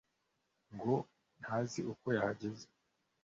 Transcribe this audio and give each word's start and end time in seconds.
ngo 0.75 0.93
ntazi 1.41 1.79
uko 1.91 2.05
yahageze 2.15 2.65